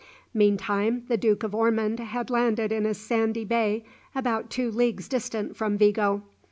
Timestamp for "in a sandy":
2.71-3.45